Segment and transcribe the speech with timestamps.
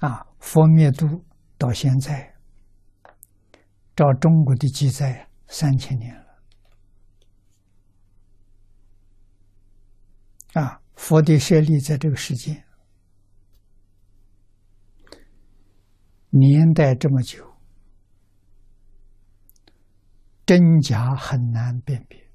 [0.00, 1.24] 啊，佛灭度
[1.56, 2.36] 到现在，
[3.96, 6.24] 照中国的记载，三千年了。
[10.54, 12.64] 啊，佛的设立在这个世界，
[16.30, 17.44] 年代这么久，
[20.46, 22.30] 真假很难辨别。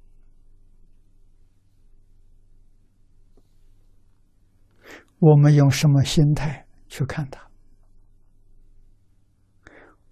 [5.20, 7.53] 我们用什么心态去看它？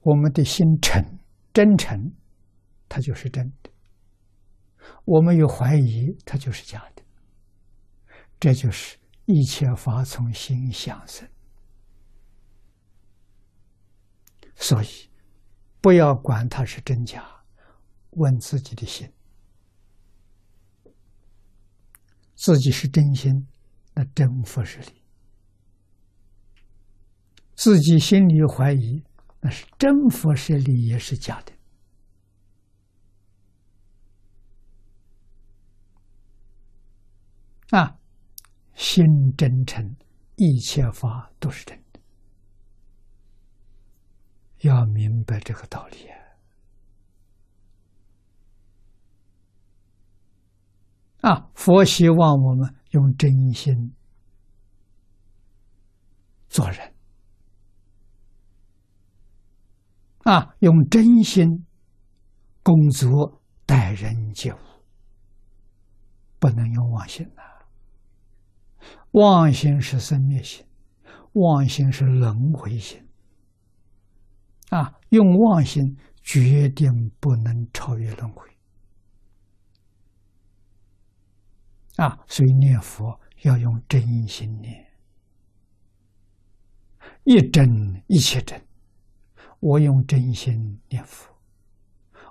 [0.01, 1.19] 我们的心诚、
[1.53, 2.11] 真诚，
[2.89, 3.71] 它就是真的；
[5.05, 7.03] 我们有怀疑，它就是假的。
[8.39, 11.29] 这就是一切法从心想生，
[14.55, 14.87] 所以
[15.79, 17.23] 不要管它是真假，
[18.11, 19.07] 问自己的心，
[22.35, 23.47] 自己是真心，
[23.93, 25.03] 那真佛是理；
[27.53, 29.03] 自己心里怀疑，
[29.41, 31.53] 那是真佛是理也是假的。
[37.77, 37.97] 啊。
[38.73, 39.03] 心
[39.37, 39.95] 真诚，
[40.37, 41.99] 一切法都是真的。
[44.61, 46.09] 要明白这个道理
[51.21, 51.51] 啊！
[51.53, 53.93] 佛希望我们用真心
[56.49, 56.90] 做人，
[60.31, 61.65] 啊，用真心
[62.63, 64.57] 工作、待人接物，
[66.39, 67.41] 不能用妄心呐。
[69.11, 70.65] 妄心是生灭心，
[71.33, 73.05] 妄心是轮回心。
[74.69, 78.47] 啊，用妄心决定不能超越轮回。
[81.97, 84.87] 啊，所以念佛要用真心念，
[87.25, 88.65] 一真一切真。
[89.61, 91.31] 我用真心念佛，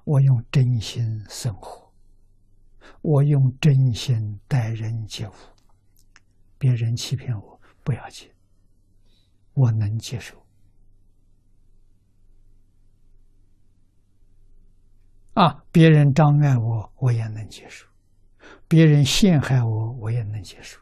[0.02, 1.92] 我用真心生活，
[3.02, 5.32] 我用真心待人接物。
[6.58, 8.28] 别人欺骗我不要紧，
[9.54, 10.44] 我能接受。
[15.34, 17.86] 啊，别人障碍我，我也能接受；
[18.66, 20.80] 别人陷害我，我也能接受。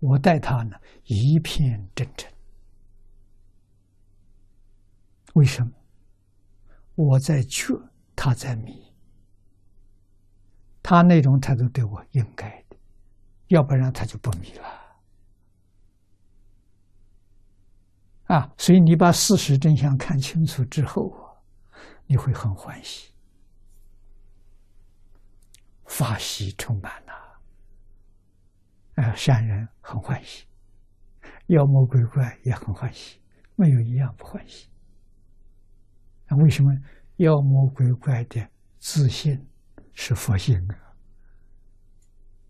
[0.00, 2.33] 我待他呢，一片真诚。
[5.34, 5.70] 为什么？
[6.96, 7.74] 我在觉，
[8.16, 8.92] 他在迷。
[10.82, 12.76] 他那种态度对我应该的，
[13.48, 14.64] 要不然他就不迷了。
[18.24, 21.12] 啊，所以你把事实真相看清楚之后，
[22.06, 23.12] 你会很欢喜，
[25.86, 27.12] 法喜充满了。
[28.96, 30.46] 啊，善人很欢喜，
[31.46, 33.20] 妖魔鬼怪也很欢喜，
[33.56, 34.68] 没有一样不欢喜。
[36.38, 36.72] 为什么
[37.16, 38.46] 妖魔鬼怪的
[38.78, 39.46] 自信
[39.92, 40.74] 是佛性啊？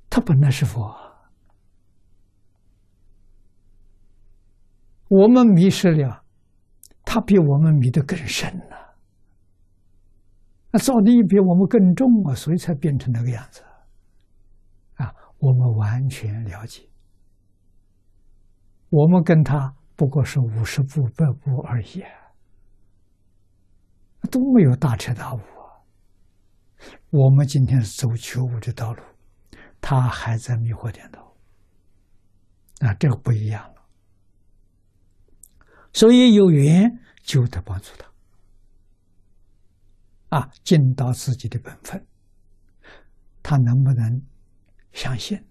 [0.09, 0.95] 他本来是佛。
[5.09, 6.25] 我们迷失了，
[7.05, 8.77] 他比我们迷得更深呢。
[10.71, 13.62] 那造的比我们更重啊，所以才变成那个样子。
[14.94, 16.89] 啊，我们完全了解，
[18.89, 22.03] 我们跟他不过是五十步、百步而已，
[24.31, 25.81] 都没有大彻大悟啊。
[27.11, 29.03] 我们今天是走觉悟的道路，
[29.81, 31.37] 他还在迷惑颠倒，
[32.81, 33.83] 啊，这个不一样了。
[35.93, 38.11] 所以有缘就得帮助他，
[40.39, 42.05] 啊，尽到自己的本分。
[43.43, 44.23] 他能不能
[44.93, 45.45] 相信，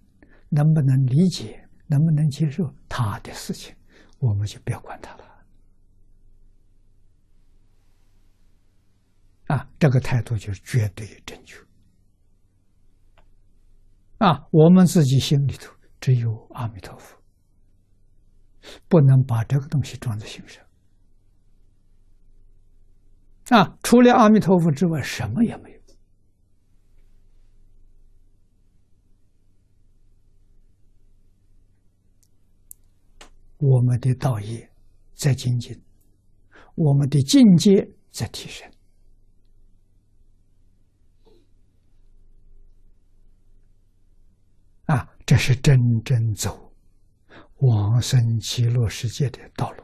[0.49, 3.73] 能不能理解，能不能接受他的事情，
[4.19, 5.23] 我们就不要管他了。
[9.53, 11.57] 啊，这个态度就是绝对正确。
[14.17, 17.17] 啊，我们自己心里头只有阿弥陀佛。
[18.87, 20.63] 不能把这个东西装在心上
[23.49, 23.77] 啊！
[23.83, 25.81] 除了阿弥陀佛之外，什么也没有。
[33.57, 34.71] 我们的道业
[35.13, 35.83] 在精进，
[36.75, 38.71] 我们的境界在提升
[44.85, 45.12] 啊！
[45.25, 46.63] 这是真正走。
[47.59, 49.82] 往生极乐世界的道路。